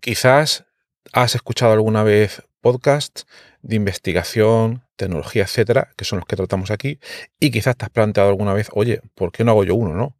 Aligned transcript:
Quizás 0.00 0.64
has 1.12 1.34
escuchado 1.34 1.72
alguna 1.72 2.02
vez 2.02 2.42
podcasts 2.60 3.26
de 3.62 3.76
investigación, 3.76 4.82
tecnología, 4.96 5.42
etcétera, 5.42 5.90
que 5.96 6.04
son 6.04 6.18
los 6.18 6.26
que 6.26 6.36
tratamos 6.36 6.70
aquí, 6.70 6.98
y 7.38 7.50
quizás 7.50 7.76
te 7.76 7.84
has 7.84 7.90
planteado 7.90 8.28
alguna 8.28 8.54
vez, 8.54 8.68
oye, 8.72 9.00
¿por 9.14 9.32
qué 9.32 9.44
no 9.44 9.52
hago 9.52 9.64
yo 9.64 9.74
uno, 9.74 9.94
no? 9.94 10.16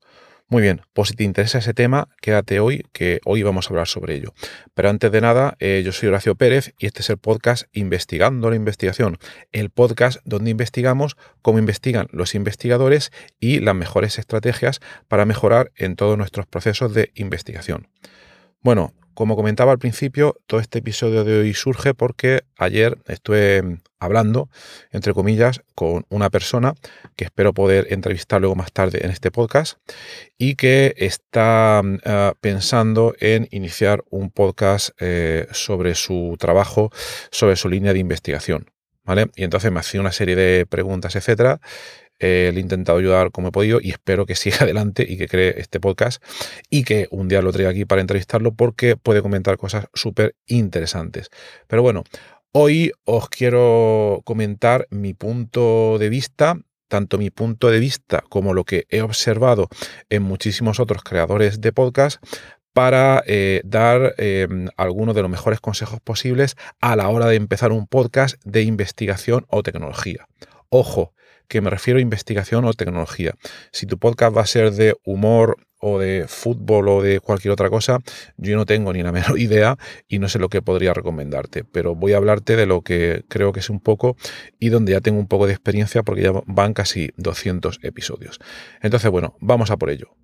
Muy 0.48 0.62
bien, 0.62 0.80
pues 0.92 1.10
si 1.10 1.14
te 1.14 1.22
interesa 1.22 1.58
ese 1.58 1.74
tema, 1.74 2.08
quédate 2.20 2.58
hoy, 2.58 2.84
que 2.92 3.20
hoy 3.24 3.44
vamos 3.44 3.66
a 3.66 3.68
hablar 3.70 3.86
sobre 3.86 4.16
ello. 4.16 4.34
Pero 4.74 4.90
antes 4.90 5.12
de 5.12 5.20
nada, 5.20 5.56
eh, 5.60 5.82
yo 5.84 5.92
soy 5.92 6.08
Horacio 6.08 6.34
Pérez 6.34 6.74
y 6.76 6.86
este 6.86 7.02
es 7.02 7.10
el 7.10 7.18
podcast 7.18 7.68
Investigando 7.72 8.50
la 8.50 8.56
Investigación, 8.56 9.18
el 9.52 9.70
podcast 9.70 10.18
donde 10.24 10.50
investigamos 10.50 11.16
cómo 11.40 11.60
investigan 11.60 12.08
los 12.10 12.34
investigadores 12.34 13.12
y 13.38 13.60
las 13.60 13.76
mejores 13.76 14.18
estrategias 14.18 14.80
para 15.06 15.24
mejorar 15.24 15.70
en 15.76 15.94
todos 15.94 16.18
nuestros 16.18 16.46
procesos 16.46 16.94
de 16.94 17.12
investigación. 17.14 17.86
Bueno, 18.60 18.92
como 19.20 19.36
comentaba 19.36 19.70
al 19.70 19.78
principio, 19.78 20.34
todo 20.46 20.60
este 20.60 20.78
episodio 20.78 21.24
de 21.24 21.40
hoy 21.40 21.52
surge 21.52 21.92
porque 21.92 22.40
ayer 22.56 22.96
estuve 23.06 23.80
hablando, 23.98 24.48
entre 24.92 25.12
comillas, 25.12 25.60
con 25.74 26.06
una 26.08 26.30
persona 26.30 26.72
que 27.16 27.24
espero 27.24 27.52
poder 27.52 27.88
entrevistar 27.90 28.40
luego 28.40 28.56
más 28.56 28.72
tarde 28.72 29.04
en 29.04 29.10
este 29.10 29.30
podcast 29.30 29.76
y 30.38 30.54
que 30.54 30.94
está 30.96 31.82
eh, 32.02 32.32
pensando 32.40 33.14
en 33.20 33.46
iniciar 33.50 34.04
un 34.08 34.30
podcast 34.30 34.88
eh, 35.00 35.46
sobre 35.52 35.94
su 35.96 36.36
trabajo, 36.38 36.90
sobre 37.30 37.56
su 37.56 37.68
línea 37.68 37.92
de 37.92 37.98
investigación. 37.98 38.70
¿Vale? 39.04 39.26
Y 39.36 39.44
entonces 39.44 39.70
me 39.70 39.80
hacía 39.80 40.00
una 40.00 40.12
serie 40.12 40.36
de 40.36 40.64
preguntas, 40.64 41.14
etcétera, 41.14 41.60
eh, 42.20 42.50
le 42.52 42.60
he 42.60 42.62
intentado 42.62 42.98
ayudar 42.98 43.30
como 43.30 43.48
he 43.48 43.52
podido 43.52 43.80
y 43.80 43.90
espero 43.90 44.26
que 44.26 44.34
siga 44.36 44.58
adelante 44.60 45.04
y 45.08 45.16
que 45.16 45.26
cree 45.26 45.54
este 45.58 45.80
podcast 45.80 46.22
y 46.68 46.84
que 46.84 47.08
un 47.10 47.28
día 47.28 47.42
lo 47.42 47.52
traiga 47.52 47.70
aquí 47.70 47.84
para 47.84 48.00
entrevistarlo 48.00 48.52
porque 48.54 48.96
puede 48.96 49.22
comentar 49.22 49.56
cosas 49.56 49.86
súper 49.94 50.36
interesantes. 50.46 51.30
Pero 51.66 51.82
bueno, 51.82 52.04
hoy 52.52 52.92
os 53.04 53.28
quiero 53.28 54.22
comentar 54.24 54.86
mi 54.90 55.14
punto 55.14 55.98
de 55.98 56.08
vista 56.08 56.56
tanto 56.90 57.18
mi 57.18 57.30
punto 57.30 57.70
de 57.70 57.78
vista 57.78 58.22
como 58.28 58.52
lo 58.52 58.64
que 58.64 58.84
he 58.90 59.00
observado 59.00 59.68
en 60.10 60.24
muchísimos 60.24 60.80
otros 60.80 61.04
creadores 61.04 61.60
de 61.60 61.72
podcast 61.72 62.20
para 62.72 63.22
eh, 63.26 63.62
dar 63.64 64.14
em, 64.18 64.68
algunos 64.76 65.14
de 65.14 65.22
los 65.22 65.30
mejores 65.30 65.60
consejos 65.60 66.00
posibles 66.00 66.56
a 66.80 66.96
la 66.96 67.08
hora 67.08 67.26
de 67.26 67.36
empezar 67.36 67.72
un 67.72 67.86
podcast 67.86 68.36
de 68.44 68.62
investigación 68.62 69.46
o 69.48 69.62
tecnología. 69.62 70.26
Ojo, 70.68 71.14
que 71.50 71.60
me 71.60 71.68
refiero 71.68 71.98
a 71.98 72.00
investigación 72.00 72.64
o 72.64 72.72
tecnología. 72.72 73.34
Si 73.72 73.84
tu 73.84 73.98
podcast 73.98 74.34
va 74.34 74.42
a 74.42 74.46
ser 74.46 74.70
de 74.70 74.94
humor 75.04 75.56
o 75.80 75.98
de 75.98 76.26
fútbol 76.28 76.88
o 76.88 77.02
de 77.02 77.18
cualquier 77.18 77.50
otra 77.50 77.68
cosa, 77.68 77.98
yo 78.36 78.56
no 78.56 78.66
tengo 78.66 78.92
ni 78.92 79.02
la 79.02 79.10
menor 79.18 79.38
idea 79.38 79.76
y 80.08 80.20
no 80.20 80.28
sé 80.28 80.38
lo 80.38 80.48
que 80.48 80.62
podría 80.62 80.94
recomendarte, 80.94 81.64
pero 81.64 81.96
voy 81.96 82.12
a 82.12 82.18
hablarte 82.18 82.54
de 82.54 82.66
lo 82.66 82.82
que 82.82 83.24
creo 83.28 83.52
que 83.52 83.60
es 83.60 83.68
un 83.68 83.80
poco 83.80 84.16
y 84.60 84.68
donde 84.68 84.92
ya 84.92 85.00
tengo 85.00 85.18
un 85.18 85.26
poco 85.26 85.48
de 85.48 85.52
experiencia 85.52 86.04
porque 86.04 86.22
ya 86.22 86.32
van 86.46 86.72
casi 86.72 87.10
200 87.16 87.80
episodios. 87.82 88.38
Entonces, 88.80 89.10
bueno, 89.10 89.34
vamos 89.40 89.72
a 89.72 89.76
por 89.76 89.90
ello 89.90 90.14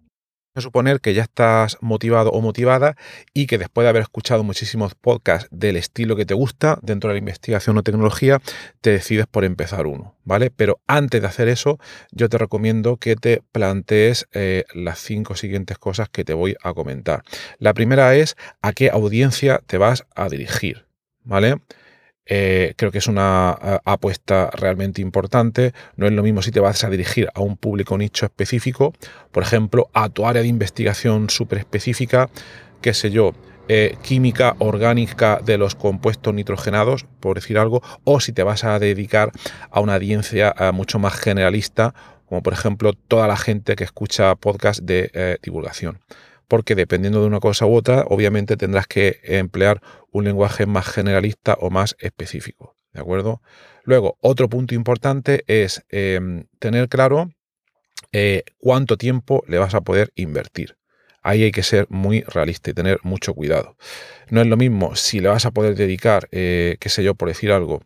suponer 0.61 1.01
que 1.01 1.15
ya 1.15 1.23
estás 1.23 1.79
motivado 1.81 2.31
o 2.31 2.41
motivada 2.41 2.97
y 3.35 3.47
que 3.47 3.59
después 3.59 3.85
de 3.85 3.91
haber 3.91 4.03
escuchado 4.03 4.45
muchísimos 4.45 4.95
podcasts 4.95 5.49
del 5.51 5.77
estilo 5.77 6.17
que 6.17 6.27
te 6.27 6.35
gusta 6.35 6.79
dentro 6.83 7.09
de 7.09 7.15
la 7.15 7.19
investigación 7.19 7.77
o 7.79 7.83
tecnología, 7.83 8.41
te 8.81 8.91
decides 8.91 9.27
por 9.27 9.45
empezar 9.45 9.87
uno, 9.87 10.15
¿vale? 10.25 10.51
Pero 10.51 10.81
antes 10.87 11.21
de 11.21 11.29
hacer 11.29 11.49
eso, 11.49 11.79
yo 12.11 12.29
te 12.29 12.39
recomiendo 12.39 12.97
que 12.97 13.17
te 13.17 13.43
plantees 13.53 14.27
eh, 14.33 14.65
las 14.75 14.99
cinco 14.99 15.37
siguientes 15.37 15.79
cosas 15.79 16.09
que 16.09 16.25
te 16.25 16.35
voy 16.35 16.57
a 16.63 16.75
comentar. 16.75 17.23
La 17.59 17.75
primera 17.75 18.15
es 18.15 18.37
a 18.63 18.73
qué 18.73 18.91
audiencia 18.91 19.61
te 19.67 19.79
vas 19.79 20.07
a 20.15 20.29
dirigir, 20.29 20.87
¿vale? 21.25 21.57
Eh, 22.27 22.75
creo 22.77 22.91
que 22.91 22.99
es 22.99 23.07
una 23.07 23.57
eh, 23.63 23.79
apuesta 23.85 24.51
realmente 24.53 25.01
importante. 25.01 25.73
No 25.97 26.07
es 26.07 26.13
lo 26.13 26.23
mismo 26.23 26.43
si 26.43 26.51
te 26.51 26.61
vas 26.61 26.83
a 26.85 26.91
dirigir 26.91 27.29
a 27.35 27.41
un 27.41 27.57
público 27.57 27.97
nicho 27.97 28.27
específico, 28.27 28.93
por 29.31 29.43
ejemplo, 29.43 29.89
a 29.95 30.09
tu 30.09 30.27
área 30.27 30.43
de 30.43 30.49
investigación 30.49 31.31
súper 31.31 31.59
específica, 31.59 32.29
qué 32.83 32.95
sé 32.95 33.11
yo, 33.11 33.33
eh, 33.69 33.97
química 34.03 34.57
orgánica 34.59 35.41
de 35.45 35.59
los 35.59 35.75
compuestos 35.75 36.35
nitrogenados, 36.35 37.07
por 37.21 37.37
decir 37.37 37.59
algo, 37.59 37.83
o 38.05 38.21
si 38.21 38.33
te 38.33 38.43
vas 38.43 38.65
a 38.65 38.79
dedicar 38.79 39.33
a 39.71 39.81
una 39.81 39.95
audiencia 39.95 40.55
mucho 40.73 40.99
más 40.99 41.15
generalista, 41.15 41.95
como 42.29 42.43
por 42.43 42.53
ejemplo 42.53 42.93
toda 42.93 43.27
la 43.27 43.37
gente 43.37 43.75
que 43.77 43.85
escucha 43.85 44.35
podcast 44.37 44.81
de 44.83 45.39
divulgación 45.43 45.99
porque 46.49 46.75
dependiendo 46.75 47.21
de 47.21 47.27
una 47.27 47.41
cosa 47.41 47.67
u 47.67 47.75
otra, 47.75 48.05
obviamente 48.09 48.57
tendrás 48.57 48.87
que 48.87 49.21
emplear 49.23 49.81
un 50.11 50.25
lenguaje 50.25 50.67
más 50.67 50.87
generalista 50.87 51.57
o 51.61 51.71
más 51.71 51.97
específico. 51.99 52.75
¿De 52.93 53.01
acuerdo? 53.01 53.43
Luego, 53.85 54.17
otro 54.21 54.49
punto 54.49 54.75
importante 54.75 55.45
es 55.47 55.85
em, 55.91 56.47
tener 56.59 56.89
claro 56.89 57.31
eh, 58.13 58.45
cuánto 58.59 58.97
tiempo 58.97 59.45
le 59.47 59.59
vas 59.59 59.75
a 59.75 59.83
poder 59.83 60.13
invertir. 60.15 60.77
Ahí 61.23 61.43
hay 61.43 61.53
que 61.53 61.63
ser 61.63 61.87
muy 61.91 62.23
realista 62.23 62.71
y 62.71 62.75
tener 62.75 63.01
mucho 63.03 63.35
cuidado. 63.35 63.77
No 64.31 64.41
es 64.41 64.47
lo 64.47 64.57
mismo 64.57 64.97
si 64.97 65.21
le 65.21 65.29
vas 65.29 65.45
a 65.45 65.51
poder 65.51 65.75
dedicar, 65.75 66.29
eh, 66.31 66.77
qué 66.81 66.89
sé 66.89 67.03
yo, 67.03 67.15
por 67.15 67.29
decir 67.29 67.53
algo, 67.53 67.83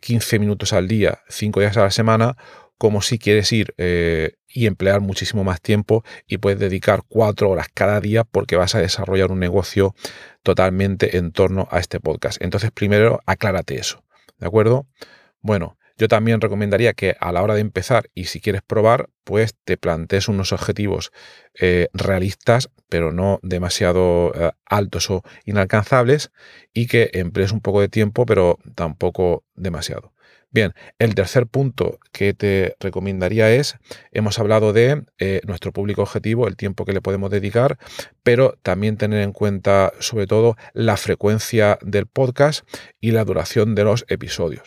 15 0.00 0.36
eh, 0.36 0.38
minutos 0.38 0.72
al 0.72 0.88
día, 0.88 1.20
5 1.28 1.60
días 1.60 1.76
a 1.76 1.82
la 1.82 1.90
semana, 1.90 2.36
como 2.78 3.02
si 3.02 3.18
quieres 3.18 3.52
ir 3.52 3.74
eh, 3.76 4.34
y 4.48 4.66
emplear 4.66 5.00
muchísimo 5.00 5.44
más 5.44 5.60
tiempo 5.60 6.04
y 6.26 6.38
puedes 6.38 6.58
dedicar 6.58 7.02
cuatro 7.06 7.50
horas 7.50 7.66
cada 7.74 8.00
día 8.00 8.24
porque 8.24 8.56
vas 8.56 8.74
a 8.74 8.80
desarrollar 8.80 9.30
un 9.32 9.40
negocio 9.40 9.94
totalmente 10.42 11.16
en 11.18 11.32
torno 11.32 11.68
a 11.70 11.80
este 11.80 12.00
podcast. 12.00 12.40
Entonces, 12.40 12.70
primero, 12.70 13.20
aclárate 13.26 13.76
eso, 13.76 14.04
¿de 14.38 14.46
acuerdo? 14.46 14.86
Bueno, 15.40 15.76
yo 15.98 16.06
también 16.06 16.40
recomendaría 16.40 16.92
que 16.92 17.16
a 17.18 17.32
la 17.32 17.42
hora 17.42 17.54
de 17.54 17.60
empezar 17.60 18.08
y 18.14 18.26
si 18.26 18.40
quieres 18.40 18.62
probar, 18.62 19.10
pues 19.24 19.56
te 19.64 19.76
plantees 19.76 20.28
unos 20.28 20.52
objetivos 20.52 21.10
eh, 21.58 21.88
realistas, 21.92 22.70
pero 22.88 23.12
no 23.12 23.40
demasiado 23.42 24.32
eh, 24.34 24.52
altos 24.64 25.10
o 25.10 25.24
inalcanzables, 25.44 26.30
y 26.72 26.86
que 26.86 27.10
emplees 27.14 27.50
un 27.50 27.60
poco 27.60 27.80
de 27.80 27.88
tiempo, 27.88 28.26
pero 28.26 28.58
tampoco 28.76 29.44
demasiado. 29.56 30.12
Bien, 30.50 30.72
el 30.98 31.14
tercer 31.14 31.46
punto 31.46 31.98
que 32.10 32.32
te 32.32 32.74
recomendaría 32.80 33.50
es, 33.50 33.76
hemos 34.12 34.38
hablado 34.38 34.72
de 34.72 35.04
eh, 35.18 35.42
nuestro 35.46 35.72
público 35.72 36.00
objetivo, 36.00 36.48
el 36.48 36.56
tiempo 36.56 36.86
que 36.86 36.94
le 36.94 37.02
podemos 37.02 37.30
dedicar, 37.30 37.78
pero 38.22 38.58
también 38.62 38.96
tener 38.96 39.20
en 39.20 39.32
cuenta 39.32 39.92
sobre 39.98 40.26
todo 40.26 40.56
la 40.72 40.96
frecuencia 40.96 41.78
del 41.82 42.06
podcast 42.06 42.66
y 42.98 43.10
la 43.10 43.26
duración 43.26 43.74
de 43.74 43.84
los 43.84 44.06
episodios. 44.08 44.62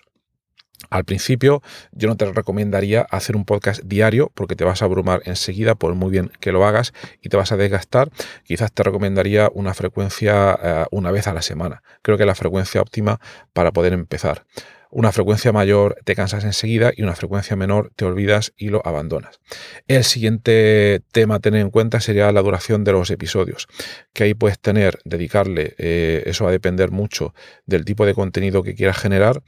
Al 0.91 1.03
principio 1.03 1.63
yo 1.91 2.07
no 2.07 2.17
te 2.17 2.25
recomendaría 2.25 3.01
hacer 3.01 3.35
un 3.35 3.45
podcast 3.45 3.81
diario 3.83 4.31
porque 4.35 4.55
te 4.55 4.63
vas 4.63 4.81
a 4.81 4.85
abrumar 4.85 5.21
enseguida 5.25 5.73
por 5.75 5.95
muy 5.95 6.11
bien 6.11 6.31
que 6.39 6.51
lo 6.51 6.65
hagas 6.65 6.93
y 7.21 7.29
te 7.29 7.37
vas 7.37 7.51
a 7.51 7.57
desgastar. 7.57 8.11
Quizás 8.43 8.71
te 8.71 8.83
recomendaría 8.83 9.49
una 9.53 9.73
frecuencia 9.73 10.59
eh, 10.61 10.85
una 10.91 11.11
vez 11.11 11.27
a 11.27 11.33
la 11.33 11.41
semana. 11.41 11.83
Creo 12.01 12.17
que 12.17 12.23
es 12.23 12.27
la 12.27 12.35
frecuencia 12.35 12.81
óptima 12.81 13.19
para 13.53 13.71
poder 13.71 13.93
empezar. 13.93 14.45
Una 14.93 15.13
frecuencia 15.13 15.53
mayor 15.53 15.95
te 16.03 16.15
cansas 16.15 16.43
enseguida 16.43 16.91
y 16.93 17.01
una 17.01 17.15
frecuencia 17.15 17.55
menor 17.55 17.93
te 17.95 18.03
olvidas 18.03 18.53
y 18.57 18.67
lo 18.67 18.85
abandonas. 18.85 19.39
El 19.87 20.03
siguiente 20.03 21.01
tema 21.13 21.35
a 21.35 21.39
tener 21.39 21.61
en 21.61 21.69
cuenta 21.69 22.01
sería 22.01 22.29
la 22.33 22.41
duración 22.41 22.83
de 22.83 22.91
los 22.91 23.09
episodios, 23.09 23.67
que 24.13 24.25
ahí 24.25 24.33
puedes 24.33 24.59
tener, 24.59 24.99
dedicarle, 25.05 25.75
eh, 25.77 26.23
eso 26.25 26.43
va 26.43 26.49
a 26.49 26.53
depender 26.53 26.91
mucho 26.91 27.33
del 27.65 27.85
tipo 27.85 28.05
de 28.05 28.13
contenido 28.13 28.63
que 28.63 28.75
quieras 28.75 28.97
generar, 28.97 29.41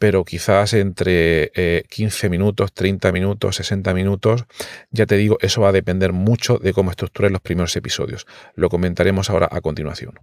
pero 0.00 0.24
quizás 0.24 0.74
entre 0.74 1.52
15 1.88 2.26
eh, 2.26 2.30
minutos, 2.30 2.72
30 2.72 3.12
minutos, 3.12 3.54
60 3.56 3.94
minutos, 3.94 4.46
ya 4.90 5.06
te 5.06 5.16
digo, 5.16 5.38
eso 5.40 5.60
va 5.60 5.68
a 5.68 5.72
depender 5.72 6.12
mucho 6.12 6.58
de 6.58 6.72
cómo 6.72 6.90
estructures 6.90 7.30
los 7.30 7.40
primeros 7.40 7.76
episodios. 7.76 8.26
Lo 8.54 8.68
comentaremos 8.68 9.30
ahora 9.30 9.48
a 9.50 9.60
continuación. 9.60 10.14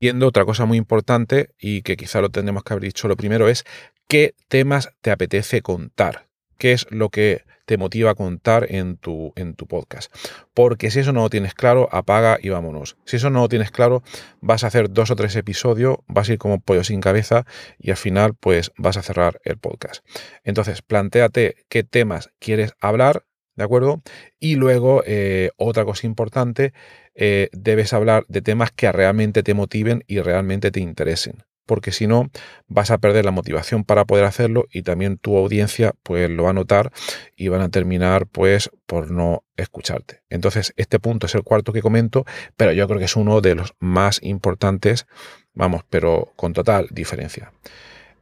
Viendo 0.00 0.28
otra 0.28 0.44
cosa 0.44 0.64
muy 0.64 0.78
importante 0.78 1.50
y 1.58 1.82
que 1.82 1.96
quizá 1.96 2.20
lo 2.20 2.30
tendremos 2.30 2.62
que 2.62 2.72
haber 2.72 2.84
dicho 2.84 3.08
lo 3.08 3.16
primero 3.16 3.48
es 3.48 3.64
qué 4.08 4.34
temas 4.48 4.90
te 5.02 5.10
apetece 5.10 5.60
contar, 5.60 6.28
qué 6.56 6.72
es 6.72 6.86
lo 6.90 7.10
que 7.10 7.44
te 7.66 7.76
motiva 7.76 8.12
a 8.12 8.14
contar 8.14 8.66
en 8.70 8.96
tu, 8.96 9.34
en 9.36 9.54
tu 9.54 9.66
podcast. 9.66 10.10
Porque 10.54 10.90
si 10.90 11.00
eso 11.00 11.12
no 11.12 11.20
lo 11.20 11.30
tienes 11.30 11.52
claro, 11.52 11.88
apaga 11.92 12.38
y 12.40 12.48
vámonos. 12.48 12.96
Si 13.04 13.16
eso 13.16 13.28
no 13.28 13.42
lo 13.42 13.48
tienes 13.48 13.70
claro, 13.70 14.02
vas 14.40 14.64
a 14.64 14.68
hacer 14.68 14.90
dos 14.90 15.10
o 15.10 15.16
tres 15.16 15.36
episodios, 15.36 15.98
vas 16.06 16.30
a 16.30 16.32
ir 16.32 16.38
como 16.38 16.60
pollo 16.60 16.82
sin 16.82 17.02
cabeza 17.02 17.44
y 17.78 17.90
al 17.90 17.98
final 17.98 18.34
pues 18.34 18.72
vas 18.78 18.96
a 18.96 19.02
cerrar 19.02 19.40
el 19.44 19.58
podcast. 19.58 20.02
Entonces, 20.42 20.80
planteate 20.80 21.56
qué 21.68 21.84
temas 21.84 22.30
quieres 22.38 22.72
hablar, 22.80 23.26
¿de 23.54 23.64
acuerdo? 23.64 24.00
Y 24.40 24.54
luego, 24.54 25.02
eh, 25.06 25.50
otra 25.58 25.84
cosa 25.84 26.06
importante, 26.06 26.72
eh, 27.14 27.50
debes 27.52 27.92
hablar 27.92 28.24
de 28.28 28.40
temas 28.40 28.70
que 28.72 28.90
realmente 28.90 29.42
te 29.42 29.52
motiven 29.52 30.04
y 30.06 30.20
realmente 30.20 30.70
te 30.70 30.80
interesen. 30.80 31.44
Porque 31.68 31.92
si 31.92 32.06
no 32.06 32.30
vas 32.66 32.90
a 32.90 32.98
perder 32.98 33.26
la 33.26 33.30
motivación 33.30 33.84
para 33.84 34.06
poder 34.06 34.24
hacerlo 34.24 34.66
y 34.72 34.82
también 34.82 35.18
tu 35.18 35.36
audiencia 35.36 35.92
pues 36.02 36.28
lo 36.30 36.44
va 36.44 36.50
a 36.50 36.54
notar 36.54 36.90
y 37.36 37.48
van 37.48 37.60
a 37.60 37.68
terminar 37.68 38.26
pues 38.26 38.70
por 38.86 39.10
no 39.10 39.44
escucharte. 39.56 40.22
Entonces 40.30 40.72
este 40.76 40.98
punto 40.98 41.26
es 41.26 41.34
el 41.34 41.42
cuarto 41.42 41.72
que 41.72 41.82
comento, 41.82 42.24
pero 42.56 42.72
yo 42.72 42.88
creo 42.88 42.98
que 42.98 43.04
es 43.04 43.16
uno 43.16 43.42
de 43.42 43.54
los 43.54 43.74
más 43.78 44.18
importantes, 44.22 45.06
vamos, 45.52 45.82
pero 45.90 46.32
con 46.36 46.54
total 46.54 46.88
diferencia. 46.90 47.52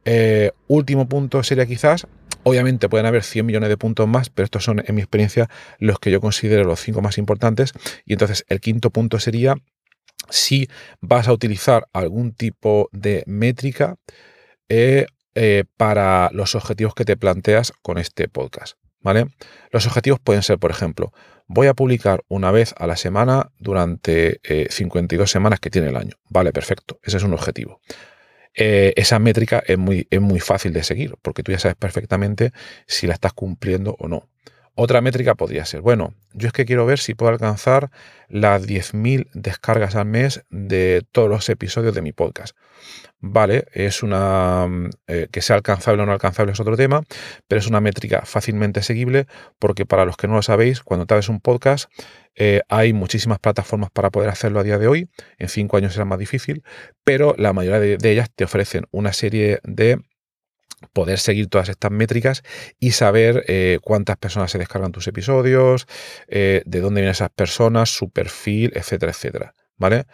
Eh, 0.03 0.51
último 0.67 1.07
punto 1.07 1.41
sería 1.41 1.65
quizás, 1.65 2.05
obviamente 2.43 2.89
pueden 2.89 3.05
haber 3.05 3.23
100 3.23 3.45
millones 3.45 3.69
de 3.69 3.77
puntos 3.77 4.07
más, 4.09 4.29
pero 4.29 4.43
estos 4.43 4.65
son 4.65 4.83
en 4.85 4.93
mi 4.93 5.01
experiencia 5.01 5.49
los 5.79 5.99
que 5.99 6.11
yo 6.11 6.19
considero 6.19 6.65
los 6.65 6.81
cinco 6.81 7.01
más 7.01 7.17
importantes. 7.17 7.73
Y 8.05 8.13
entonces 8.13 8.45
el 8.49 8.59
quinto 8.59 8.89
punto 8.89 9.19
sería 9.19 9.55
si 10.29 10.67
vas 11.01 11.27
a 11.27 11.33
utilizar 11.33 11.87
algún 11.93 12.33
tipo 12.33 12.89
de 12.91 13.23
métrica 13.27 13.95
eh, 14.69 15.05
eh, 15.35 15.63
para 15.77 16.29
los 16.33 16.55
objetivos 16.55 16.93
que 16.93 17.05
te 17.05 17.17
planteas 17.17 17.71
con 17.81 17.97
este 17.97 18.27
podcast. 18.27 18.77
¿Vale? 18.99 19.27
Los 19.71 19.85
objetivos 19.85 20.19
pueden 20.19 20.43
ser, 20.43 20.57
por 20.57 20.71
ejemplo, 20.71 21.13
voy 21.45 21.67
a 21.67 21.73
publicar 21.73 22.23
una 22.27 22.51
vez 22.51 22.73
a 22.77 22.87
la 22.87 22.97
semana 22.97 23.51
durante 23.57 24.41
52 24.69 25.31
semanas 25.31 25.59
que 25.59 25.69
tiene 25.69 25.89
el 25.89 25.95
año. 25.95 26.15
Vale, 26.29 26.51
perfecto. 26.51 26.99
Ese 27.03 27.17
es 27.17 27.23
un 27.23 27.33
objetivo. 27.33 27.79
Eh, 28.59 28.93
esa 28.95 29.19
métrica 29.19 29.63
es 29.65 29.77
muy, 29.77 30.07
es 30.09 30.19
muy 30.19 30.39
fácil 30.39 30.73
de 30.73 30.83
seguir, 30.83 31.13
porque 31.21 31.43
tú 31.43 31.51
ya 31.51 31.59
sabes 31.59 31.77
perfectamente 31.77 32.51
si 32.87 33.05
la 33.05 33.13
estás 33.13 33.33
cumpliendo 33.33 33.95
o 33.99 34.07
no. 34.07 34.27
Otra 34.79 35.01
métrica 35.01 35.33
podría 35.33 35.65
ser, 35.65 35.81
bueno, 35.81 36.13
yo 36.33 36.45
es 36.45 36.53
que 36.53 36.63
quiero 36.63 36.85
ver 36.85 36.99
si 36.99 37.15
puedo 37.15 37.31
alcanzar 37.31 37.89
las 38.29 38.67
10.000 38.67 39.27
descargas 39.33 39.95
al 39.95 40.05
mes 40.05 40.45
de 40.51 41.03
todos 41.11 41.27
los 41.27 41.49
episodios 41.49 41.95
de 41.95 42.03
mi 42.03 42.11
podcast. 42.11 42.55
Vale, 43.19 43.65
es 43.71 44.03
una 44.03 44.67
mm, 44.67 44.89
eh, 45.07 45.27
que 45.31 45.41
sea 45.41 45.55
alcanzable 45.55 46.03
o 46.03 46.05
no 46.05 46.11
alcanzable 46.11 46.51
es 46.51 46.59
otro 46.59 46.77
tema, 46.77 47.01
pero 47.47 47.57
es 47.57 47.65
una 47.65 47.81
métrica 47.81 48.21
fácilmente 48.25 48.83
seguible 48.83 49.25
porque 49.57 49.87
para 49.87 50.05
los 50.05 50.15
que 50.15 50.27
no 50.27 50.35
lo 50.35 50.43
sabéis, 50.43 50.83
cuando 50.83 51.07
haces 51.09 51.29
un 51.29 51.39
podcast 51.39 51.89
eh, 52.35 52.61
hay 52.69 52.93
muchísimas 52.93 53.39
plataformas 53.39 53.89
para 53.89 54.11
poder 54.11 54.29
hacerlo 54.29 54.59
a 54.59 54.63
día 54.63 54.77
de 54.77 54.87
hoy. 54.87 55.09
En 55.39 55.49
cinco 55.49 55.77
años 55.77 55.93
será 55.93 56.05
más 56.05 56.19
difícil, 56.19 56.61
pero 57.03 57.33
la 57.39 57.51
mayoría 57.51 57.97
de 57.97 58.11
ellas 58.11 58.29
te 58.29 58.43
ofrecen 58.43 58.85
una 58.91 59.11
serie 59.11 59.59
de 59.63 59.97
poder 60.93 61.19
seguir 61.19 61.47
todas 61.47 61.69
estas 61.69 61.91
métricas 61.91 62.43
y 62.79 62.91
saber 62.91 63.43
eh, 63.47 63.79
cuántas 63.81 64.17
personas 64.17 64.51
se 64.51 64.57
descargan 64.57 64.91
tus 64.91 65.07
episodios, 65.07 65.87
eh, 66.27 66.61
de 66.65 66.79
dónde 66.79 67.01
vienen 67.01 67.11
esas 67.11 67.29
personas, 67.29 67.89
su 67.89 68.09
perfil, 68.09 68.71
etcétera, 68.75 69.11
etcétera. 69.11 69.53
¿Vale? 69.77 70.05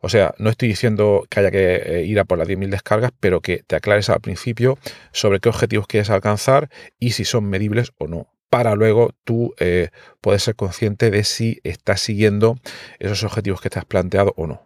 O 0.00 0.08
sea, 0.08 0.34
no 0.38 0.50
estoy 0.50 0.68
diciendo 0.68 1.26
que 1.28 1.40
haya 1.40 1.50
que 1.50 1.74
eh, 1.74 2.04
ir 2.04 2.20
a 2.20 2.24
por 2.24 2.38
las 2.38 2.46
10.000 2.46 2.68
descargas, 2.68 3.10
pero 3.18 3.40
que 3.40 3.64
te 3.66 3.74
aclares 3.74 4.08
al 4.10 4.20
principio 4.20 4.78
sobre 5.12 5.40
qué 5.40 5.48
objetivos 5.48 5.88
quieres 5.88 6.10
alcanzar 6.10 6.70
y 7.00 7.12
si 7.12 7.24
son 7.24 7.44
medibles 7.44 7.92
o 7.98 8.06
no 8.06 8.28
para 8.50 8.74
luego 8.74 9.10
tú 9.24 9.54
eh, 9.58 9.90
poder 10.20 10.40
ser 10.40 10.56
consciente 10.56 11.10
de 11.10 11.24
si 11.24 11.60
estás 11.64 12.00
siguiendo 12.00 12.56
esos 12.98 13.24
objetivos 13.24 13.60
que 13.60 13.70
te 13.70 13.78
has 13.78 13.84
planteado 13.84 14.32
o 14.36 14.46
no. 14.46 14.62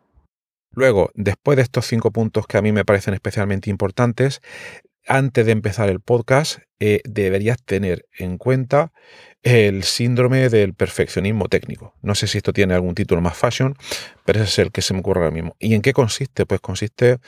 Luego, 0.75 1.10
después 1.14 1.56
de 1.56 1.62
estos 1.62 1.87
cinco 1.87 2.12
puntos 2.12 2.46
que 2.46 2.56
a 2.56 2.62
mí 2.62 2.72
me 2.72 2.84
parecen 2.84 3.12
especialmente 3.12 3.69
importantes, 3.69 4.40
antes 5.06 5.46
de 5.46 5.52
empezar 5.52 5.88
el 5.88 6.00
podcast, 6.00 6.58
eh, 6.81 7.00
deberías 7.04 7.62
tener 7.62 8.06
en 8.19 8.38
cuenta 8.38 8.93
el 9.43 9.82
síndrome 9.82 10.49
del 10.49 10.75
perfeccionismo 10.75 11.49
técnico. 11.49 11.94
No 12.02 12.14
sé 12.14 12.26
si 12.26 12.38
esto 12.38 12.52
tiene 12.52 12.75
algún 12.75 12.94
título 12.94 13.20
más 13.20 13.37
fashion, 13.37 13.76
pero 14.25 14.40
ese 14.40 14.49
es 14.49 14.58
el 14.58 14.72
que 14.72 14.82
se 14.82 14.94
me 14.94 15.00
ocurre 15.00 15.20
ahora 15.20 15.32
mismo. 15.32 15.56
¿Y 15.58 15.75
en 15.75 15.82
qué 15.82 15.93
consiste? 15.93 16.46
Pues 16.46 16.60
consiste 16.60 17.19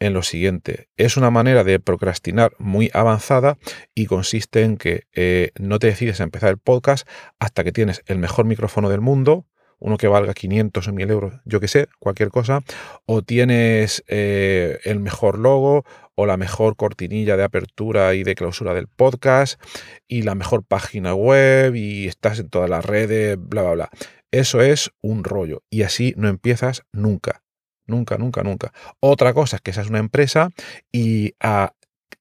en 0.00 0.14
lo 0.14 0.22
siguiente. 0.22 0.88
Es 0.96 1.16
una 1.16 1.30
manera 1.30 1.62
de 1.62 1.78
procrastinar 1.78 2.52
muy 2.58 2.90
avanzada 2.92 3.58
y 3.94 4.06
consiste 4.06 4.62
en 4.62 4.76
que 4.76 5.04
eh, 5.14 5.50
no 5.58 5.78
te 5.78 5.88
decides 5.88 6.20
a 6.20 6.24
empezar 6.24 6.50
el 6.50 6.58
podcast 6.58 7.06
hasta 7.38 7.62
que 7.62 7.70
tienes 7.72 8.02
el 8.06 8.18
mejor 8.18 8.46
micrófono 8.46 8.88
del 8.88 9.02
mundo, 9.02 9.46
uno 9.80 9.96
que 9.96 10.06
valga 10.06 10.34
500 10.34 10.86
o 10.86 10.92
1000 10.92 11.10
euros, 11.10 11.34
yo 11.44 11.58
que 11.58 11.68
sé, 11.68 11.88
cualquier 11.98 12.30
cosa, 12.30 12.60
o 13.06 13.22
tienes 13.22 14.04
eh, 14.06 14.78
el 14.84 15.00
mejor 15.00 15.38
logo 15.38 15.84
o 16.14 16.26
la 16.26 16.36
mejor 16.36 16.76
cortinilla 16.76 17.36
de 17.36 17.44
apertura 17.44 18.14
y 18.14 18.22
de 18.22 18.34
clausura 18.34 18.74
del 18.74 18.86
podcast 18.86 19.60
y 20.06 20.22
la 20.22 20.34
mejor 20.34 20.64
página 20.64 21.14
web 21.14 21.74
y 21.74 22.06
estás 22.06 22.38
en 22.38 22.50
todas 22.50 22.68
las 22.68 22.84
redes, 22.84 23.36
bla, 23.38 23.62
bla, 23.62 23.72
bla. 23.72 23.90
Eso 24.30 24.60
es 24.60 24.92
un 25.00 25.24
rollo 25.24 25.62
y 25.70 25.82
así 25.82 26.14
no 26.16 26.28
empiezas 26.28 26.84
nunca. 26.92 27.42
Nunca, 27.86 28.18
nunca, 28.18 28.44
nunca. 28.44 28.72
Otra 29.00 29.34
cosa 29.34 29.56
es 29.56 29.62
que 29.62 29.72
seas 29.72 29.88
una 29.88 29.98
empresa 29.98 30.50
y 30.92 31.34
a 31.40 31.72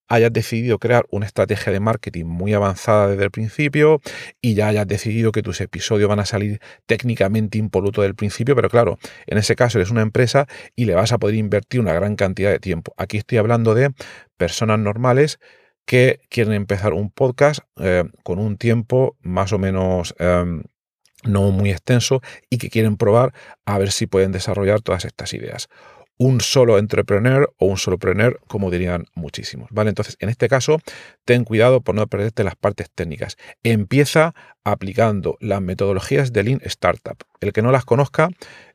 hayas 0.09 0.33
decidido 0.33 0.79
crear 0.79 1.05
una 1.11 1.25
estrategia 1.25 1.71
de 1.71 1.79
marketing 1.79 2.25
muy 2.25 2.53
avanzada 2.53 3.07
desde 3.07 3.23
el 3.23 3.31
principio 3.31 4.01
y 4.41 4.55
ya 4.55 4.67
hayas 4.67 4.87
decidido 4.87 5.31
que 5.31 5.43
tus 5.43 5.61
episodios 5.61 6.09
van 6.09 6.19
a 6.19 6.25
salir 6.25 6.59
técnicamente 6.87 7.57
impolutos 7.57 8.03
del 8.03 8.15
principio, 8.15 8.55
pero 8.55 8.69
claro, 8.69 8.97
en 9.27 9.37
ese 9.37 9.55
caso 9.55 9.77
eres 9.77 9.91
una 9.91 10.01
empresa 10.01 10.47
y 10.75 10.85
le 10.85 10.95
vas 10.95 11.13
a 11.13 11.19
poder 11.19 11.35
invertir 11.35 11.79
una 11.79 11.93
gran 11.93 12.15
cantidad 12.15 12.51
de 12.51 12.59
tiempo. 12.59 12.93
Aquí 12.97 13.17
estoy 13.17 13.37
hablando 13.37 13.75
de 13.75 13.91
personas 14.35 14.79
normales 14.79 15.39
que 15.85 16.19
quieren 16.29 16.53
empezar 16.53 16.93
un 16.93 17.11
podcast 17.11 17.61
eh, 17.77 18.03
con 18.23 18.39
un 18.39 18.57
tiempo 18.57 19.15
más 19.21 19.53
o 19.53 19.59
menos... 19.59 20.15
Em, 20.19 20.63
no 21.25 21.51
muy 21.51 21.69
extenso 21.69 22.21
y 22.49 22.59
que 22.59 22.69
quieren 22.69 22.95
probar 22.95 23.33
a 23.65 23.77
ver 23.77 23.91
si 23.91 24.07
pueden 24.07 24.31
desarrollar 24.31 24.79
todas 24.79 25.03
estas 25.03 25.33
ideas 25.33 25.67
un 26.19 26.41
solo 26.41 26.77
entrepreneur 26.77 27.51
o 27.57 27.65
un 27.65 27.77
solopreneur, 27.77 28.41
como 28.47 28.69
dirían 28.69 29.05
muchísimos. 29.15 29.69
¿vale? 29.71 29.89
Entonces, 29.89 30.17
en 30.19 30.27
este 30.27 30.49
caso, 30.49 30.81
ten 31.23 31.45
cuidado 31.45 31.79
por 31.79 31.95
no 31.95 32.05
perderte 32.07 32.43
las 32.43 32.57
partes 32.57 32.91
técnicas. 32.93 33.37
Empieza 33.63 34.35
aplicando 34.65 35.37
las 35.39 35.61
metodologías 35.61 36.33
de 36.33 36.43
Lean 36.43 36.61
Startup. 36.65 37.17
El 37.39 37.53
que 37.53 37.61
no 37.61 37.71
las 37.71 37.85
conozca, 37.85 38.29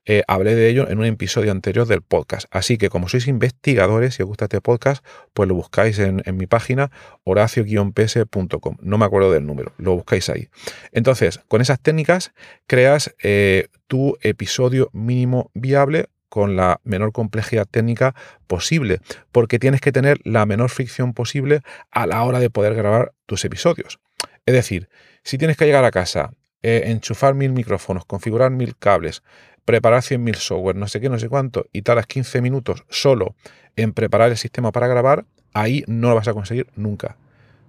eh, 0.06 0.22
hablé 0.26 0.54
de 0.54 0.70
ello 0.70 0.88
en 0.88 0.98
un 0.98 1.04
episodio 1.04 1.52
anterior 1.52 1.86
del 1.86 2.00
podcast. 2.00 2.46
Así 2.50 2.78
que 2.78 2.88
como 2.88 3.08
sois 3.10 3.28
investigadores 3.28 4.18
y 4.18 4.22
os 4.22 4.26
gusta 4.26 4.46
este 4.46 4.62
podcast, 4.62 5.04
pues 5.34 5.46
lo 5.46 5.54
buscáis 5.54 5.98
en, 5.98 6.22
mi 6.32 6.46
página 6.46 6.90
horacio-ps.com. 7.24 8.76
No 8.80 8.96
me 8.96 9.04
acuerdo 9.04 9.30
del 9.30 9.44
número, 9.44 9.74
lo 9.76 9.94
buscáis 9.94 10.30
ahí. 10.30 10.48
Entonces, 10.92 11.40
con 11.48 11.60
esas 11.60 11.78
técnicas 11.78 12.32
creas 12.66 13.14
eh, 13.22 13.68
tu 13.86 14.16
episodio 14.22 14.88
mínimo 14.94 15.50
viable 15.52 16.08
con 16.34 16.56
la 16.56 16.80
menor 16.82 17.12
complejidad 17.12 17.64
técnica 17.64 18.12
posible, 18.48 18.98
porque 19.30 19.60
tienes 19.60 19.80
que 19.80 19.92
tener 19.92 20.18
la 20.24 20.46
menor 20.46 20.68
fricción 20.68 21.12
posible 21.12 21.60
a 21.92 22.08
la 22.08 22.24
hora 22.24 22.40
de 22.40 22.50
poder 22.50 22.74
grabar 22.74 23.12
tus 23.26 23.44
episodios. 23.44 24.00
Es 24.44 24.52
decir, 24.52 24.88
si 25.22 25.38
tienes 25.38 25.56
que 25.56 25.64
llegar 25.64 25.84
a 25.84 25.92
casa, 25.92 26.32
eh, 26.64 26.86
enchufar 26.86 27.34
mil 27.34 27.52
micrófonos, 27.52 28.04
configurar 28.04 28.50
mil 28.50 28.76
cables, 28.76 29.22
preparar 29.64 30.02
100.000 30.02 30.34
software, 30.34 30.74
no 30.74 30.88
sé 30.88 31.00
qué, 31.00 31.08
no 31.08 31.20
sé 31.20 31.28
cuánto, 31.28 31.66
y 31.72 31.82
tardas 31.82 32.08
15 32.08 32.40
minutos 32.40 32.84
solo 32.88 33.36
en 33.76 33.92
preparar 33.92 34.32
el 34.32 34.36
sistema 34.36 34.72
para 34.72 34.88
grabar, 34.88 35.26
ahí 35.52 35.84
no 35.86 36.08
lo 36.08 36.16
vas 36.16 36.26
a 36.26 36.34
conseguir 36.34 36.66
nunca. 36.74 37.16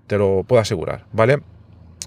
Te 0.08 0.18
lo 0.18 0.44
puedo 0.44 0.60
asegurar, 0.60 1.06
¿vale? 1.12 1.38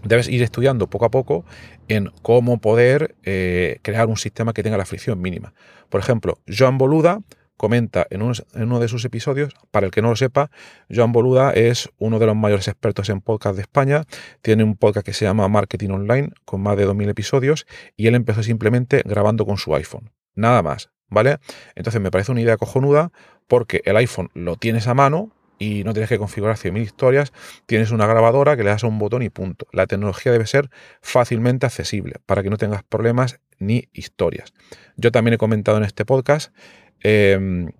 Debes 0.05 0.29
ir 0.29 0.43
estudiando 0.43 0.89
poco 0.89 1.05
a 1.05 1.11
poco 1.11 1.45
en 1.89 2.11
cómo 2.23 2.61
poder 2.61 3.17
eh, 3.25 3.79
crear 3.83 4.07
un 4.07 4.17
sistema 4.17 4.53
que 4.53 4.63
tenga 4.63 4.77
la 4.77 4.87
fricción 4.87 5.21
mínima. 5.21 5.55
Por 5.89 6.01
ejemplo, 6.01 6.39
Joan 6.47 6.79
Boluda 6.79 7.21
comenta 7.59 8.07
en, 8.11 8.23
uno 8.23 8.79
de 8.79 8.89
sus 8.89 9.05
episodios, 9.05 9.53
para 9.71 9.85
el 9.85 9.93
que 9.93 10.01
no 10.01 10.11
lo 10.11 10.17
sepa, 10.17 10.51
Joan 10.95 11.13
Boluda 11.13 11.51
es 11.51 11.91
uno 11.99 12.19
de 12.21 12.27
los 12.27 12.37
mayores 12.37 12.69
expertos 12.69 13.09
en 13.11 13.21
podcast 13.21 13.57
de 13.57 13.63
España, 13.63 14.05
tiene 14.43 14.63
un 14.63 14.77
podcast 14.77 15.05
que 15.05 15.13
se 15.13 15.25
llama 15.25 15.49
Marketing 15.49 15.91
Online 15.91 16.31
con 16.45 16.63
más 16.63 16.77
de 16.77 16.87
2.000 16.87 17.11
episodios 17.11 17.67
y 17.97 18.07
él 18.07 18.15
empezó 18.15 18.43
simplemente 18.45 19.03
grabando 19.05 19.45
con 19.45 19.59
su 19.59 19.75
iPhone, 19.75 20.13
nada 20.37 20.63
más, 20.63 20.91
¿vale? 21.09 21.39
Entonces 21.75 22.01
me 22.01 22.13
parece 22.13 22.31
una 22.31 22.43
idea 22.43 22.57
cojonuda 22.57 23.11
porque 23.49 23.83
el 23.85 23.97
iPhone 23.97 24.31
lo 24.35 24.55
tienes 24.55 24.87
a 24.87 24.95
mano, 24.95 25.33
y 25.59 25.85
no 25.85 25.93
tienes 25.93 26.09
que 26.09 26.19
configurar 26.19 26.57
100.000 26.57 26.83
historias, 26.83 27.33
tienes 27.67 27.91
una 27.91 28.07
grabadora 28.07 28.57
que 28.57 28.65
le 28.65 28.71
das 28.71 28.85
a 28.85 28.87
un 28.87 28.99
botón 28.99 29.23
y 29.23 29.31
punto. 29.31 29.67
La 29.73 29.87
tecnología 29.87 30.33
debe 30.33 30.47
ser 30.47 30.71
fácilmente 31.01 31.67
accesible 31.67 32.17
para 32.27 32.43
que 32.43 32.51
no 32.51 32.57
tengas 32.57 32.83
problemas 32.85 33.41
ni 33.59 33.89
historias. 33.93 34.53
Yo 34.97 35.11
también 35.11 35.35
he 35.35 35.39
comentado 35.39 35.79
en 35.79 35.85
este 35.85 36.05
podcast 36.05 36.53
em, 37.01 37.71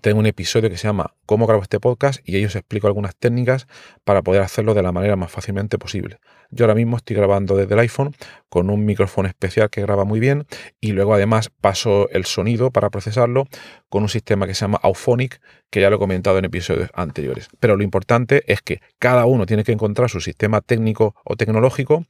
tengo 0.00 0.18
un 0.18 0.26
episodio 0.26 0.70
que 0.70 0.76
se 0.76 0.86
llama 0.86 1.14
¿Cómo 1.26 1.46
grabo 1.46 1.62
este 1.62 1.80
podcast? 1.80 2.20
y 2.24 2.36
ahí 2.36 2.44
os 2.44 2.56
explico 2.56 2.86
algunas 2.86 3.16
técnicas 3.16 3.66
para 4.04 4.22
poder 4.22 4.42
hacerlo 4.42 4.74
de 4.74 4.82
la 4.82 4.92
manera 4.92 5.16
más 5.16 5.30
fácilmente 5.30 5.78
posible. 5.78 6.18
Yo 6.50 6.64
ahora 6.64 6.74
mismo 6.74 6.96
estoy 6.96 7.16
grabando 7.16 7.56
desde 7.56 7.74
el 7.74 7.80
iPhone 7.80 8.14
con 8.48 8.70
un 8.70 8.84
micrófono 8.84 9.28
especial 9.28 9.70
que 9.70 9.82
graba 9.82 10.04
muy 10.04 10.20
bien 10.20 10.46
y 10.80 10.92
luego 10.92 11.14
además 11.14 11.50
paso 11.60 12.08
el 12.10 12.24
sonido 12.24 12.70
para 12.70 12.90
procesarlo 12.90 13.46
con 13.88 14.02
un 14.02 14.08
sistema 14.08 14.46
que 14.46 14.54
se 14.54 14.62
llama 14.62 14.80
Auphonic 14.82 15.40
que 15.70 15.80
ya 15.80 15.90
lo 15.90 15.96
he 15.96 15.98
comentado 15.98 16.38
en 16.38 16.44
episodios 16.44 16.90
anteriores. 16.94 17.48
Pero 17.60 17.76
lo 17.76 17.84
importante 17.84 18.42
es 18.46 18.62
que 18.62 18.80
cada 18.98 19.26
uno 19.26 19.46
tiene 19.46 19.64
que 19.64 19.72
encontrar 19.72 20.10
su 20.10 20.20
sistema 20.20 20.60
técnico 20.60 21.14
o 21.24 21.36
tecnológico 21.36 22.04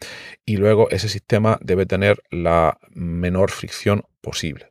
y 0.47 0.57
luego 0.57 0.89
ese 0.91 1.09
sistema 1.09 1.59
debe 1.61 1.87
tener 1.87 2.23
la 2.31 2.79
menor 2.95 3.51
fricción 3.51 4.05
posible. 4.23 4.70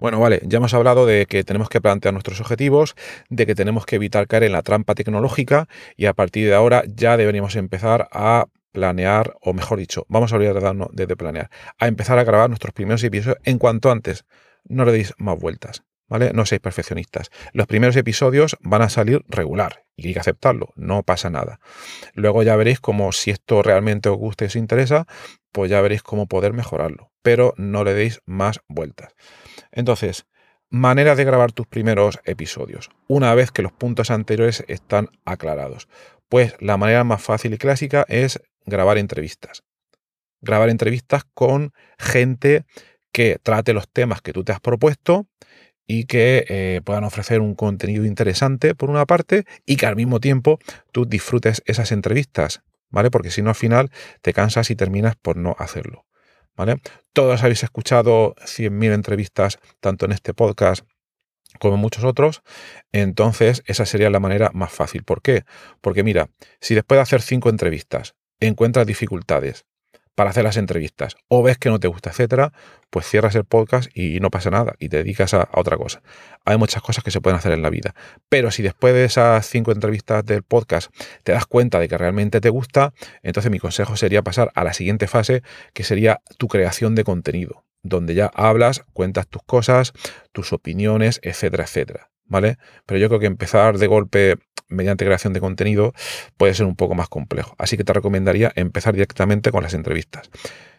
Bueno, 0.00 0.20
vale, 0.20 0.40
ya 0.44 0.58
hemos 0.58 0.74
hablado 0.74 1.06
de 1.06 1.26
que 1.26 1.42
tenemos 1.42 1.68
que 1.68 1.80
plantear 1.80 2.14
nuestros 2.14 2.40
objetivos, 2.40 2.94
de 3.30 3.46
que 3.46 3.56
tenemos 3.56 3.84
que 3.84 3.96
evitar 3.96 4.28
caer 4.28 4.44
en 4.44 4.52
la 4.52 4.62
trampa 4.62 4.94
tecnológica 4.94 5.68
y 5.96 6.06
a 6.06 6.14
partir 6.14 6.46
de 6.46 6.54
ahora 6.54 6.84
ya 6.86 7.16
deberíamos 7.16 7.56
empezar 7.56 8.08
a 8.12 8.46
planear, 8.70 9.34
o 9.40 9.52
mejor 9.54 9.80
dicho, 9.80 10.06
vamos 10.08 10.32
a 10.32 10.36
olvidarnos 10.36 10.88
de, 10.92 11.16
planear, 11.16 11.50
a 11.78 11.88
empezar 11.88 12.16
a 12.20 12.22
grabar 12.22 12.48
nuestros 12.48 12.72
primeros 12.72 13.02
episodios 13.02 13.38
en 13.42 13.58
cuanto 13.58 13.90
antes. 13.90 14.24
No 14.62 14.84
le 14.84 14.92
deis 14.92 15.14
más 15.18 15.36
vueltas, 15.36 15.82
¿vale? 16.06 16.30
No 16.32 16.46
seáis 16.46 16.60
perfeccionistas. 16.60 17.30
Los 17.52 17.66
primeros 17.66 17.96
episodios 17.96 18.56
van 18.60 18.82
a 18.82 18.90
salir 18.90 19.24
regular 19.26 19.84
y 19.96 20.06
hay 20.06 20.14
que 20.14 20.20
aceptarlo, 20.20 20.68
no 20.76 21.02
pasa 21.02 21.28
nada. 21.28 21.58
Luego 22.14 22.44
ya 22.44 22.54
veréis 22.54 22.78
como 22.78 23.10
si 23.10 23.32
esto 23.32 23.62
realmente 23.62 24.10
os 24.10 24.16
gusta 24.16 24.44
y 24.44 24.46
os 24.46 24.54
interesa, 24.54 25.08
pues 25.50 25.72
ya 25.72 25.80
veréis 25.80 26.04
cómo 26.04 26.28
poder 26.28 26.52
mejorarlo, 26.52 27.10
pero 27.22 27.52
no 27.56 27.82
le 27.82 27.94
deis 27.94 28.20
más 28.26 28.60
vueltas. 28.68 29.12
Entonces, 29.78 30.26
manera 30.70 31.14
de 31.14 31.22
grabar 31.22 31.52
tus 31.52 31.68
primeros 31.68 32.18
episodios, 32.24 32.90
una 33.06 33.32
vez 33.36 33.52
que 33.52 33.62
los 33.62 33.70
puntos 33.70 34.10
anteriores 34.10 34.64
están 34.66 35.08
aclarados. 35.24 35.86
Pues 36.28 36.56
la 36.58 36.76
manera 36.76 37.04
más 37.04 37.22
fácil 37.22 37.54
y 37.54 37.58
clásica 37.58 38.04
es 38.08 38.42
grabar 38.66 38.98
entrevistas. 38.98 39.62
Grabar 40.40 40.68
entrevistas 40.68 41.22
con 41.32 41.72
gente 41.96 42.64
que 43.12 43.38
trate 43.40 43.72
los 43.72 43.88
temas 43.88 44.20
que 44.20 44.32
tú 44.32 44.42
te 44.42 44.50
has 44.50 44.58
propuesto 44.58 45.28
y 45.86 46.06
que 46.06 46.44
eh, 46.48 46.80
puedan 46.84 47.04
ofrecer 47.04 47.40
un 47.40 47.54
contenido 47.54 48.04
interesante 48.04 48.74
por 48.74 48.90
una 48.90 49.06
parte 49.06 49.44
y 49.64 49.76
que 49.76 49.86
al 49.86 49.94
mismo 49.94 50.18
tiempo 50.18 50.58
tú 50.90 51.06
disfrutes 51.06 51.62
esas 51.66 51.92
entrevistas, 51.92 52.62
¿vale? 52.90 53.12
Porque 53.12 53.30
si 53.30 53.42
no 53.42 53.50
al 53.50 53.54
final 53.54 53.92
te 54.22 54.32
cansas 54.32 54.70
y 54.72 54.74
terminas 54.74 55.14
por 55.14 55.36
no 55.36 55.54
hacerlo. 55.56 56.07
Todos 57.12 57.42
habéis 57.42 57.62
escuchado 57.62 58.34
100.000 58.36 58.92
entrevistas, 58.92 59.58
tanto 59.80 60.06
en 60.06 60.12
este 60.12 60.34
podcast 60.34 60.84
como 61.58 61.74
en 61.74 61.80
muchos 61.80 62.04
otros, 62.04 62.42
entonces 62.92 63.62
esa 63.66 63.86
sería 63.86 64.10
la 64.10 64.20
manera 64.20 64.50
más 64.52 64.72
fácil. 64.72 65.04
¿Por 65.04 65.22
qué? 65.22 65.44
Porque 65.80 66.02
mira, 66.02 66.30
si 66.60 66.74
después 66.74 66.98
de 66.98 67.02
hacer 67.02 67.22
cinco 67.22 67.48
entrevistas 67.48 68.14
encuentras 68.40 68.86
dificultades 68.86 69.64
para 70.18 70.30
hacer 70.30 70.42
las 70.42 70.56
entrevistas 70.56 71.16
o 71.28 71.44
ves 71.44 71.58
que 71.58 71.68
no 71.68 71.78
te 71.78 71.86
gusta, 71.86 72.10
etcétera, 72.10 72.52
pues 72.90 73.06
cierras 73.06 73.36
el 73.36 73.44
podcast 73.44 73.88
y 73.96 74.18
no 74.18 74.30
pasa 74.30 74.50
nada 74.50 74.74
y 74.80 74.88
te 74.88 74.96
dedicas 74.96 75.32
a, 75.32 75.48
otra 75.52 75.76
cosa. 75.76 76.02
Hay 76.44 76.58
muchas 76.58 76.82
cosas 76.82 77.04
que 77.04 77.12
se 77.12 77.20
pueden 77.20 77.38
hacer 77.38 77.52
en 77.52 77.62
la 77.62 77.70
vida, 77.70 77.94
pero 78.28 78.50
si 78.50 78.64
después 78.64 78.94
de 78.94 79.04
esas 79.04 79.46
cinco 79.46 79.70
entrevistas 79.70 80.24
del 80.24 80.42
podcast 80.42 80.90
te 81.22 81.30
das 81.30 81.46
cuenta 81.46 81.78
de 81.78 81.86
que 81.86 81.96
realmente 81.96 82.40
te 82.40 82.48
gusta, 82.48 82.92
entonces 83.22 83.52
mi 83.52 83.60
consejo 83.60 83.96
sería 83.96 84.22
pasar 84.22 84.50
a 84.56 84.64
la 84.64 84.72
siguiente 84.72 85.06
fase, 85.06 85.44
que 85.72 85.84
sería 85.84 86.20
tu 86.36 86.48
creación 86.48 86.96
de 86.96 87.04
contenido, 87.04 87.62
donde 87.84 88.16
ya 88.16 88.28
hablas, 88.34 88.82
cuentas 88.94 89.28
tus 89.28 89.44
cosas, 89.44 89.92
tus 90.32 90.52
opiniones, 90.52 91.20
etcétera, 91.22 91.62
etcétera. 91.62 92.10
¿Vale? 92.30 92.58
Pero 92.86 92.98
yo 92.98 93.08
creo 93.08 93.20
que 93.20 93.26
empezar 93.26 93.78
de 93.78 93.86
golpe 93.86 94.36
mediante 94.68 95.04
creación 95.04 95.32
de 95.32 95.40
contenido 95.40 95.92
puede 96.36 96.54
ser 96.54 96.66
un 96.66 96.76
poco 96.76 96.94
más 96.94 97.08
complejo. 97.08 97.54
Así 97.58 97.76
que 97.76 97.84
te 97.84 97.92
recomendaría 97.92 98.52
empezar 98.54 98.94
directamente 98.94 99.50
con 99.50 99.62
las 99.62 99.74
entrevistas. 99.74 100.30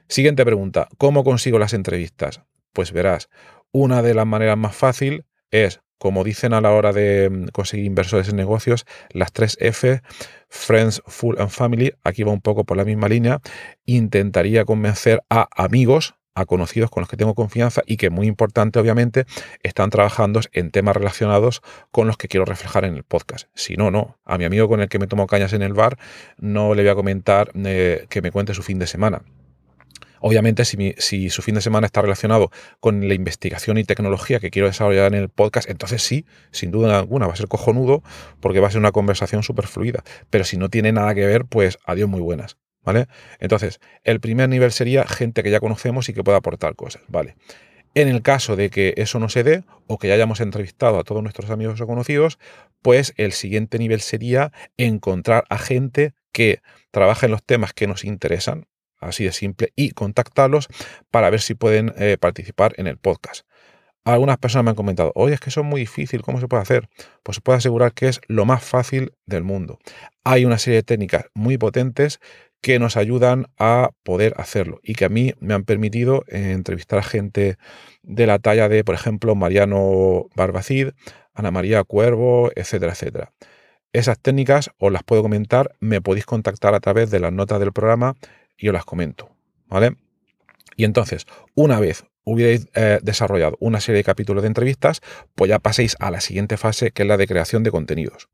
Siguiente 0.07 0.45
pregunta, 0.45 0.87
¿cómo 0.97 1.23
consigo 1.23 1.59
las 1.59 1.73
entrevistas? 1.73 2.41
Pues 2.73 2.91
verás, 2.91 3.29
una 3.71 4.01
de 4.01 4.13
las 4.13 4.25
maneras 4.25 4.57
más 4.57 4.75
fácil 4.75 5.25
es, 5.51 5.81
como 5.97 6.23
dicen 6.23 6.53
a 6.53 6.61
la 6.61 6.71
hora 6.71 6.93
de 6.93 7.29
mm, 7.29 7.47
conseguir 7.49 7.85
inversores 7.85 8.29
en 8.29 8.35
negocios, 8.35 8.85
las 9.11 9.31
tres 9.31 9.57
F, 9.59 10.01
Friends, 10.49 11.03
Full 11.05 11.35
and 11.39 11.49
Family, 11.49 11.93
aquí 12.03 12.23
va 12.23 12.31
un 12.31 12.41
poco 12.41 12.63
por 12.63 12.77
la 12.77 12.85
misma 12.85 13.07
línea, 13.07 13.39
intentaría 13.85 14.65
convencer 14.65 15.21
a 15.29 15.47
amigos, 15.55 16.15
a 16.35 16.45
conocidos 16.45 16.89
con 16.89 17.01
los 17.01 17.09
que 17.09 17.17
tengo 17.17 17.35
confianza 17.35 17.81
y 17.85 17.97
que, 17.97 18.09
muy 18.09 18.27
importante, 18.27 18.79
obviamente, 18.79 19.25
están 19.63 19.89
trabajando 19.89 20.39
en 20.53 20.71
temas 20.71 20.95
relacionados 20.95 21.61
con 21.91 22.07
los 22.07 22.17
que 22.17 22.27
quiero 22.27 22.45
reflejar 22.45 22.85
en 22.85 22.95
el 22.95 23.03
podcast. 23.03 23.47
Si 23.53 23.75
no, 23.75 23.91
no. 23.91 24.17
A 24.25 24.37
mi 24.37 24.45
amigo 24.45 24.67
con 24.67 24.81
el 24.81 24.89
que 24.89 24.99
me 24.99 25.07
tomo 25.07 25.27
cañas 25.27 25.53
en 25.53 25.61
el 25.61 25.73
bar 25.73 25.97
no 26.37 26.73
le 26.75 26.83
voy 26.83 26.91
a 26.91 26.95
comentar 26.95 27.51
eh, 27.55 28.05
que 28.09 28.21
me 28.21 28.31
cuente 28.31 28.53
su 28.53 28.63
fin 28.63 28.79
de 28.79 28.87
semana. 28.87 29.23
Obviamente, 30.21 30.65
si, 30.65 30.95
si, 30.97 31.29
su 31.29 31.41
fin 31.41 31.55
de 31.55 31.61
semana 31.61 31.85
está 31.85 32.01
relacionado 32.01 32.51
con 32.79 33.07
la 33.07 33.13
investigación 33.13 33.77
y 33.77 33.83
tecnología 33.83 34.39
que 34.39 34.49
quiero 34.49 34.67
desarrollar 34.67 35.13
en 35.13 35.19
el 35.19 35.29
podcast, 35.29 35.69
entonces 35.69 36.01
sí, 36.01 36.25
sin 36.51 36.71
duda 36.71 36.99
alguna, 36.99 37.27
va 37.27 37.33
a 37.33 37.37
ser 37.37 37.47
cojonudo 37.47 38.03
porque 38.41 38.59
va 38.59 38.67
a 38.67 38.71
ser 38.71 38.79
una 38.79 38.91
conversación 38.91 39.43
súper 39.43 39.67
fluida. 39.67 40.03
Pero 40.29 40.43
si 40.43 40.57
no 40.57 40.69
tiene 40.69 40.91
nada 40.91 41.15
que 41.15 41.25
ver, 41.25 41.45
pues 41.45 41.79
adiós 41.85 42.09
muy 42.09 42.21
buenas. 42.21 42.57
¿Vale? 42.83 43.07
Entonces, 43.39 43.79
el 44.03 44.19
primer 44.19 44.49
nivel 44.49 44.71
sería 44.71 45.05
gente 45.05 45.43
que 45.43 45.51
ya 45.51 45.59
conocemos 45.59 46.09
y 46.09 46.13
que 46.13 46.23
pueda 46.23 46.37
aportar 46.37 46.75
cosas, 46.75 47.03
¿vale? 47.07 47.35
En 47.95 48.07
el 48.07 48.21
caso 48.21 48.55
de 48.55 48.69
que 48.69 48.93
eso 48.97 49.19
no 49.19 49.29
se 49.29 49.43
dé 49.43 49.63
o 49.87 49.97
que 49.97 50.07
ya 50.07 50.13
hayamos 50.13 50.41
entrevistado 50.41 50.99
a 50.99 51.03
todos 51.03 51.23
nuestros 51.23 51.49
amigos 51.49 51.81
o 51.81 51.87
conocidos, 51.87 52.37
pues 52.81 53.13
el 53.17 53.31
siguiente 53.31 53.79
nivel 53.79 54.01
sería 54.01 54.51
encontrar 54.77 55.45
a 55.49 55.57
gente 55.57 56.13
que 56.31 56.61
trabaja 56.91 57.25
en 57.25 57.31
los 57.31 57.43
temas 57.43 57.73
que 57.73 57.87
nos 57.87 58.03
interesan, 58.03 58.67
así 58.99 59.23
de 59.23 59.31
simple, 59.31 59.73
y 59.75 59.91
contactarlos 59.91 60.67
para 61.09 61.29
ver 61.29 61.41
si 61.41 61.55
pueden 61.55 61.93
eh, 61.97 62.17
participar 62.19 62.73
en 62.77 62.87
el 62.87 62.97
podcast. 62.97 63.45
Algunas 64.05 64.37
personas 64.37 64.65
me 64.65 64.69
han 64.71 64.75
comentado, 64.75 65.11
oye, 65.15 65.33
es 65.33 65.39
que 65.39 65.49
eso 65.49 65.61
es 65.61 65.67
muy 65.67 65.81
difícil, 65.81 66.21
¿cómo 66.21 66.39
se 66.39 66.47
puede 66.47 66.63
hacer? 66.63 66.89
Pues 67.21 67.35
se 67.35 67.41
puede 67.41 67.57
asegurar 67.57 67.93
que 67.93 68.07
es 68.07 68.21
lo 68.27 68.45
más 68.45 68.63
fácil 68.63 69.13
del 69.25 69.43
mundo. 69.43 69.79
Hay 70.23 70.45
una 70.45 70.57
serie 70.57 70.77
de 70.77 70.83
técnicas 70.83 71.25
muy 71.33 71.57
potentes 71.57 72.19
que 72.61 72.79
nos 72.79 72.97
ayudan 72.97 73.47
a 73.57 73.91
poder 74.03 74.33
hacerlo 74.37 74.79
y 74.83 74.95
que 74.95 75.05
a 75.05 75.09
mí 75.09 75.33
me 75.39 75.53
han 75.53 75.63
permitido 75.63 76.23
eh, 76.27 76.51
entrevistar 76.51 76.99
a 76.99 77.03
gente 77.03 77.57
de 78.03 78.27
la 78.27 78.39
talla 78.39 78.67
de, 78.67 78.83
por 78.83 78.95
ejemplo, 78.95 79.35
Mariano 79.35 80.27
Barbacid, 80.35 80.89
Ana 81.33 81.51
María 81.51 81.83
Cuervo, 81.83 82.51
etcétera, 82.55 82.93
etcétera. 82.93 83.31
Esas 83.93 84.19
técnicas 84.19 84.71
os 84.77 84.91
las 84.91 85.03
puedo 85.03 85.21
comentar, 85.21 85.71
me 85.79 86.01
podéis 86.01 86.25
contactar 86.25 86.75
a 86.75 86.79
través 86.79 87.09
de 87.11 87.19
las 87.19 87.31
notas 87.31 87.59
del 87.59 87.71
programa 87.71 88.15
y 88.57 88.67
os 88.67 88.73
las 88.73 88.85
comento, 88.85 89.29
¿vale? 89.67 89.95
Y 90.75 90.83
entonces, 90.83 91.25
una 91.55 91.79
vez 91.79 92.05
hubierais 92.23 92.67
eh, 92.75 92.99
desarrollado 93.01 93.57
una 93.59 93.81
serie 93.81 93.97
de 93.97 94.03
capítulos 94.03 94.43
de 94.43 94.47
entrevistas, 94.47 95.01
pues 95.33 95.49
ya 95.49 95.59
paséis 95.59 95.95
a 95.99 96.11
la 96.11 96.21
siguiente 96.21 96.57
fase, 96.57 96.91
que 96.91 97.03
es 97.03 97.07
la 97.07 97.17
de 97.17 97.27
creación 97.27 97.63
de 97.63 97.71
contenidos. 97.71 98.29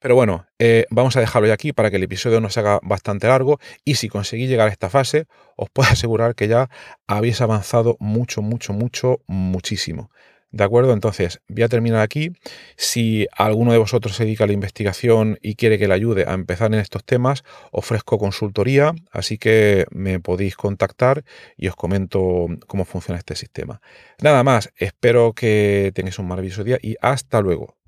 Pero 0.00 0.14
bueno, 0.14 0.46
eh, 0.58 0.86
vamos 0.90 1.16
a 1.16 1.20
dejarlo 1.20 1.46
ya 1.46 1.54
aquí 1.54 1.72
para 1.72 1.90
que 1.90 1.96
el 1.96 2.02
episodio 2.02 2.40
no 2.40 2.48
se 2.48 2.60
haga 2.60 2.80
bastante 2.82 3.28
largo 3.28 3.60
y 3.84 3.96
si 3.96 4.08
conseguís 4.08 4.48
llegar 4.48 4.68
a 4.68 4.72
esta 4.72 4.88
fase, 4.88 5.26
os 5.56 5.68
puedo 5.70 5.88
asegurar 5.92 6.34
que 6.34 6.48
ya 6.48 6.70
habéis 7.06 7.40
avanzado 7.40 7.96
mucho, 8.00 8.42
mucho, 8.42 8.72
mucho, 8.72 9.20
muchísimo. 9.26 10.10
¿De 10.52 10.64
acuerdo? 10.64 10.92
Entonces, 10.92 11.40
voy 11.48 11.62
a 11.62 11.68
terminar 11.68 12.00
aquí. 12.00 12.32
Si 12.76 13.28
alguno 13.36 13.70
de 13.70 13.78
vosotros 13.78 14.16
se 14.16 14.24
dedica 14.24 14.44
a 14.44 14.46
la 14.48 14.52
investigación 14.52 15.38
y 15.42 15.54
quiere 15.54 15.78
que 15.78 15.86
le 15.86 15.94
ayude 15.94 16.24
a 16.26 16.32
empezar 16.32 16.74
en 16.74 16.80
estos 16.80 17.04
temas, 17.04 17.44
ofrezco 17.70 18.18
consultoría, 18.18 18.92
así 19.12 19.38
que 19.38 19.86
me 19.92 20.18
podéis 20.18 20.56
contactar 20.56 21.24
y 21.56 21.68
os 21.68 21.76
comento 21.76 22.46
cómo 22.66 22.84
funciona 22.84 23.18
este 23.18 23.36
sistema. 23.36 23.80
Nada 24.20 24.42
más, 24.42 24.72
espero 24.76 25.34
que 25.34 25.92
tengáis 25.94 26.18
un 26.18 26.26
maravilloso 26.26 26.64
día 26.64 26.78
y 26.82 26.96
hasta 27.00 27.40
luego. 27.40 27.79